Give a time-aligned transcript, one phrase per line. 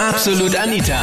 [0.00, 0.98] Absolut Anita.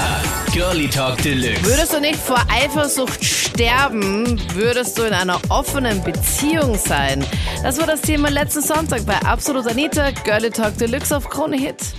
[0.54, 1.64] Girlie Talk Deluxe.
[1.66, 7.24] Würdest du nicht vor Eifersucht sterben, würdest du in einer offenen Beziehung sein?
[7.64, 11.94] Das war das Thema letzten Sonntag bei Absolut Anita, Girlie Talk Deluxe auf Krone Hit.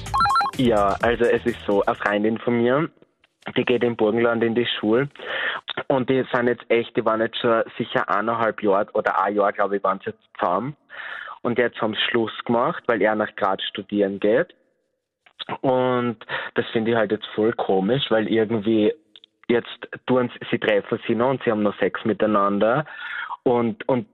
[0.58, 2.90] Ja, also es ist so, eine Freundin von mir,
[3.56, 5.08] die geht im Burgenland in die Schule
[5.88, 9.52] und die sind jetzt echt, die waren jetzt schon sicher eineinhalb Jahre oder ein Jahr,
[9.52, 10.76] glaube ich, waren sie jetzt zusammen.
[11.40, 14.54] Und jetzt haben sie Schluss gemacht, weil er nach Graz studieren geht.
[15.60, 16.18] Und
[16.54, 18.92] das finde ich halt jetzt voll komisch, weil irgendwie
[19.48, 22.86] jetzt tun sie, sie treffen sich noch und sie haben noch Sex miteinander
[23.42, 24.06] und, und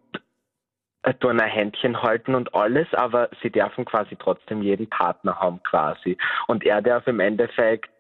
[1.03, 5.63] äh, tun ein Händchen halten und alles, aber sie dürfen quasi trotzdem jeden Partner haben
[5.63, 6.17] quasi.
[6.49, 7.91] Und er darf im Endeffekt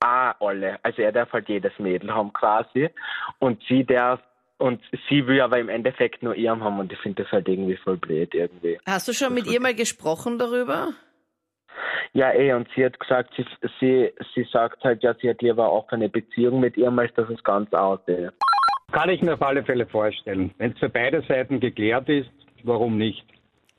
[0.00, 2.90] auch alle, also er darf halt jedes Mädel haben quasi
[3.38, 4.20] und sie darf
[4.58, 7.76] und sie will aber im Endeffekt nur ihren haben und ich finde das halt irgendwie
[7.76, 8.78] voll blöd irgendwie.
[8.86, 10.92] Hast du schon mit ihr mal gesprochen darüber?
[12.14, 13.44] Ja, eh, und sie hat gesagt, sie,
[13.80, 17.28] sie, sie sagt halt, ja, sie hat lieber auch eine Beziehung mit ihm, als dass
[17.30, 18.32] es ganz aussehe.
[18.92, 20.50] Kann ich mir auf alle Fälle vorstellen.
[20.58, 22.30] Wenn es für beide Seiten geklärt ist,
[22.64, 23.24] warum nicht?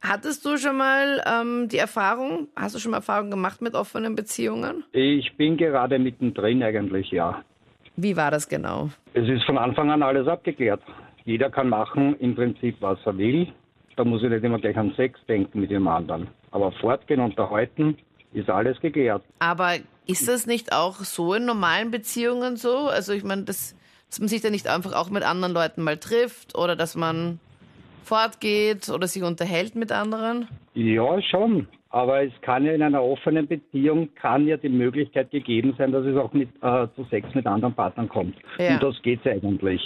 [0.02, 4.16] Hattest du schon mal ähm, die Erfahrung, hast du schon mal Erfahrung gemacht mit offenen
[4.16, 4.83] Beziehungen?
[4.91, 7.44] Ich bin gerade mittendrin eigentlich, ja.
[7.95, 8.89] Wie war das genau?
[9.13, 10.81] Es ist von Anfang an alles abgeklärt.
[11.25, 13.47] Jeder kann machen im Prinzip, was er will.
[13.95, 16.27] Da muss ich nicht immer gleich an Sex denken mit dem anderen.
[16.52, 17.97] Aber fortgehen, unterhalten,
[18.33, 19.23] ist alles geklärt.
[19.39, 22.87] Aber ist das nicht auch so in normalen Beziehungen so?
[22.87, 23.75] Also ich meine, das,
[24.09, 27.39] dass man sich da nicht einfach auch mit anderen Leuten mal trifft oder dass man
[28.03, 30.47] fortgeht oder sich unterhält mit anderen?
[30.73, 31.67] Ja, schon.
[31.89, 36.03] Aber es kann ja in einer offenen Beziehung kann ja die Möglichkeit gegeben sein, dass
[36.05, 38.35] es auch mit, äh, zu Sex mit anderen Partnern kommt.
[38.57, 38.73] Ja.
[38.73, 39.79] Und das geht eigentlich.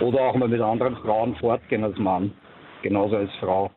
[0.00, 2.32] Oder auch mal mit anderen Frauen fortgehen als Mann.
[2.82, 3.70] Genauso als Frau.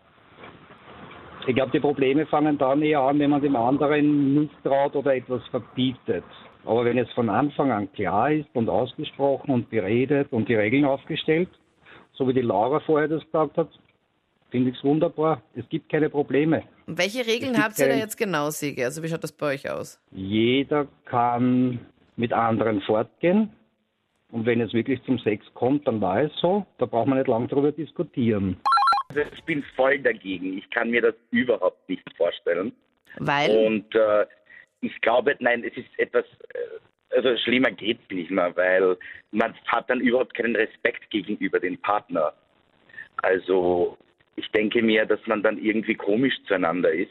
[1.50, 5.42] Ich glaube, die Probleme fangen dann eher an, wenn man dem anderen misstraut oder etwas
[5.48, 6.24] verbietet.
[6.64, 10.86] Aber wenn es von Anfang an klar ist und ausgesprochen und beredet und die Regeln
[10.86, 11.50] aufgestellt,
[12.14, 13.68] so wie die Laura vorher das gesagt hat,
[14.52, 15.42] finde ich es wunderbar.
[15.56, 16.62] Es gibt keine Probleme.
[16.86, 18.86] Und welche Regeln habt ihr da jetzt genau, Siege?
[18.86, 20.00] Also wie schaut das bei euch aus?
[20.12, 21.80] Jeder kann
[22.16, 23.50] mit anderen fortgehen.
[24.32, 26.68] Und wenn es wirklich zum Sex kommt, dann war es so.
[26.78, 28.58] Da braucht man nicht lange darüber diskutieren.
[29.10, 30.58] Also ich bin voll dagegen.
[30.58, 32.72] Ich kann mir das überhaupt nicht vorstellen.
[33.18, 34.26] Weil, Und äh,
[34.82, 38.98] ich glaube, nein, es ist etwas, äh, also schlimmer geht's nicht mehr, weil
[39.32, 42.34] man hat dann überhaupt keinen Respekt gegenüber dem Partner.
[43.18, 43.98] Also
[44.36, 47.10] ich denke mir, dass man dann irgendwie komisch zueinander ist.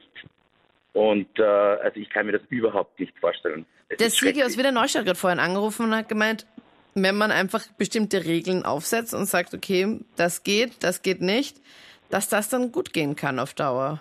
[0.93, 3.67] Und äh, also ich kann mir das überhaupt nicht vorstellen.
[3.89, 4.57] Es der Siege aus.
[4.57, 6.47] Wiener Neustadt gerade vorhin angerufen und hat gemeint,
[7.03, 11.57] wenn man einfach bestimmte Regeln aufsetzt und sagt, okay, das geht, das geht nicht,
[12.11, 14.01] dass das dann gut gehen kann auf Dauer.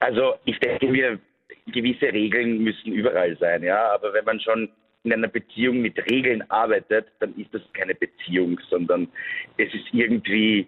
[0.00, 1.18] Also ich denke mir,
[1.66, 3.92] gewisse Regeln müssen überall sein, ja.
[3.92, 4.68] Aber wenn man schon
[5.04, 9.08] in einer Beziehung mit Regeln arbeitet, dann ist das keine Beziehung, sondern
[9.56, 10.66] es ist irgendwie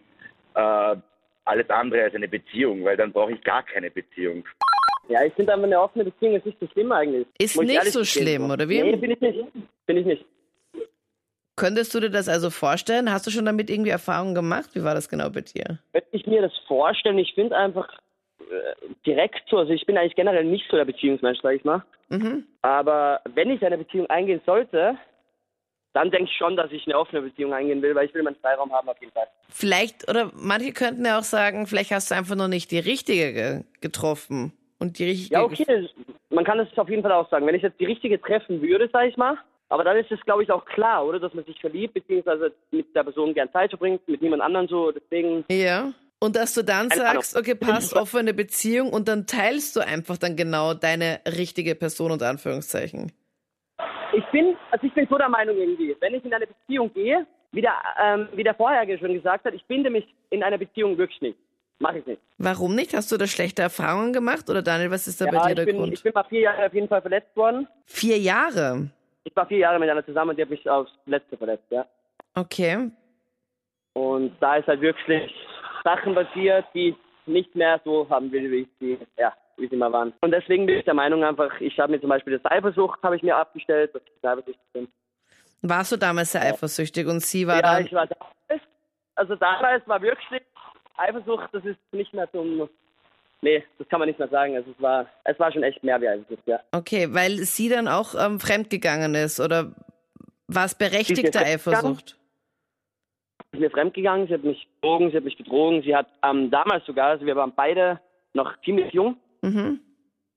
[0.54, 0.96] äh,
[1.44, 4.44] alles andere als eine Beziehung, weil dann brauche ich gar keine Beziehung.
[5.08, 7.26] Ja, ich finde einfach eine offene Beziehung ist nicht so schlimm eigentlich.
[7.38, 8.82] Ist Muss ich nicht so schlimm, oder wie?
[8.82, 9.38] Nee, bin ich nicht.
[9.86, 10.24] Bin ich nicht.
[11.62, 13.12] Könntest du dir das also vorstellen?
[13.12, 14.70] Hast du schon damit irgendwie Erfahrungen gemacht?
[14.72, 15.78] Wie war das genau bei dir?
[15.92, 17.88] Wenn ich mir das vorstelle, ich finde einfach
[18.40, 18.74] äh,
[19.06, 21.84] direkt so, also ich bin eigentlich generell nicht so der Beziehungsmensch, sag ich mal.
[22.08, 22.42] Mhm.
[22.62, 24.96] Aber wenn ich eine Beziehung eingehen sollte,
[25.92, 28.34] dann denke ich schon, dass ich eine offene Beziehung eingehen will, weil ich will meinen
[28.42, 29.28] Freiraum haben auf jeden Fall.
[29.48, 33.32] Vielleicht, oder manche könnten ja auch sagen, vielleicht hast du einfach noch nicht die richtige
[33.32, 34.52] ge getroffen.
[34.80, 35.34] Und die richtige.
[35.36, 35.88] Ja, okay,
[36.30, 37.46] man kann das auf jeden Fall auch sagen.
[37.46, 39.38] Wenn ich jetzt die richtige treffen würde, sag ich mal,
[39.72, 42.94] aber dann ist es, glaube ich, auch klar, oder, dass man sich verliebt, beziehungsweise mit
[42.94, 45.92] der Person gern Zeit verbringt, mit niemand anderem so, deswegen, Ja.
[46.20, 50.36] Und dass du dann sagst, okay, passt offene Beziehung und dann teilst du einfach dann
[50.36, 53.10] genau deine richtige Person unter Anführungszeichen.
[54.12, 57.26] Ich bin, also ich bin so der Meinung irgendwie, wenn ich in eine Beziehung gehe,
[57.52, 60.96] wie der, ähm, wie der Vorherige schon gesagt hat, ich binde mich in einer Beziehung
[60.96, 61.38] wirklich nicht.
[61.78, 62.20] Mache ich nicht.
[62.38, 62.94] Warum nicht?
[62.94, 64.48] Hast du da schlechte Erfahrungen gemacht?
[64.48, 65.92] Oder Daniel, was ist da bei Ja, dir ich der bin, Grund?
[65.94, 67.66] ich bin mal vier Jahre auf jeden Fall verletzt worden.
[67.86, 68.90] Vier Jahre.
[69.24, 71.86] Ich war vier Jahre mit einer zusammen und die hat mich aufs Letzte verletzt, ja.
[72.34, 72.90] Okay.
[73.94, 75.32] Und da ist halt wirklich
[75.84, 76.96] Sachen passiert, die ich
[77.26, 80.12] nicht mehr so haben will, wie ich sie, ja, wie sie mal waren.
[80.20, 83.16] Und deswegen bin ich der Meinung einfach, ich habe mir zum Beispiel das Eifersucht, habe
[83.16, 84.88] ich mir abgestellt, dass ich eifersüchtig bin.
[85.62, 87.86] Warst du damals sehr eifersüchtig und sie war ja, dann.
[87.86, 88.62] ich war damals,
[89.14, 90.42] also damals war wirklich
[90.96, 92.68] Eifersucht, das ist nicht mehr zum,
[93.42, 94.56] nee, das kann man nicht mehr sagen.
[94.56, 96.60] Also es war, es war schon echt mehr wie Eifersucht, ja.
[96.72, 99.72] Okay, weil sie dann auch ähm, fremdgegangen ist oder
[100.48, 101.38] war es berechtigte?
[101.38, 102.18] Eifersucht?
[103.50, 106.50] Sie ist mir fremdgegangen, sie hat mich betrogen, sie hat mich betrogen, sie hat ähm,
[106.50, 108.00] damals sogar, also wir waren beide
[108.32, 109.80] noch ziemlich jung Mhm.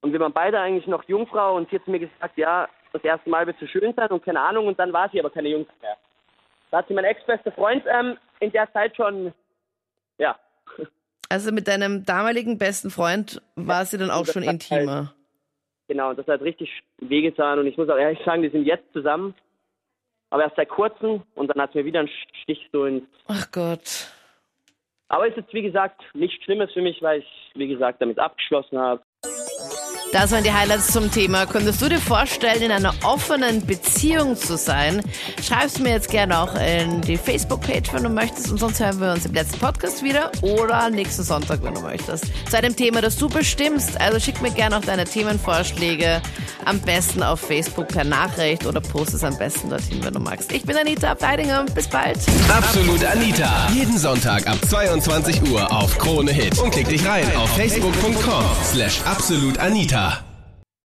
[0.02, 3.30] Und wir waren beide eigentlich noch Jungfrau und sie hat mir gesagt, ja, das erste
[3.30, 5.74] Mal wird zu schön sein und keine Ahnung und dann war sie aber keine Jungfrau
[5.82, 5.98] mehr.
[6.72, 9.34] Da hat sie mein ex-bester Freund ähm, in der Zeit schon,
[10.18, 10.38] ja.
[11.30, 15.14] Also mit deinem damaligen besten Freund war sie dann auch schon hat intimer.
[15.88, 16.70] Genau, und das hat richtig
[17.00, 19.36] wehgetan und ich muss auch ehrlich sagen, die sind jetzt zusammen,
[20.32, 22.10] aber erst seit kurzem und dann hat es mir wieder einen
[22.44, 23.04] Stich so ins...
[23.28, 24.12] Ach Gott.
[25.08, 28.18] Aber es ist jetzt, wie gesagt, nichts Schlimmes für mich, weil ich, wie gesagt, damit
[28.18, 29.04] abgeschlossen habe.
[30.12, 31.46] Das waren die Highlights zum Thema.
[31.46, 35.02] Könntest du dir vorstellen, in einer offenen Beziehung zu sein?
[35.44, 38.50] Schreib's mir jetzt gerne auch in die Facebook-Page, wenn du möchtest.
[38.50, 42.26] Und sonst hören wir uns im letzten Podcast wieder oder nächsten Sonntag, wenn du möchtest.
[42.50, 44.00] Zu einem Thema, das du bestimmst.
[44.00, 46.22] Also schick mir gerne auch deine Themenvorschläge.
[46.64, 50.52] Am besten auf Facebook per Nachricht oder post es am besten dorthin, wenn du magst.
[50.54, 51.66] Ich bin Anita Abteidinger.
[51.76, 52.18] Bis bald.
[52.50, 53.68] Absolut Anita.
[53.74, 56.58] Jeden Sonntag ab 22 Uhr auf Krone Hit.
[56.60, 60.05] Und klick dich rein auf facebook.com slash absolutanita.
[60.06, 60.35] Terra.